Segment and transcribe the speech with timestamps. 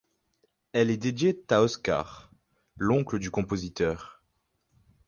[0.73, 2.31] Elle est dédiée à Oskar,
[2.75, 4.23] l'oncle du compositeur.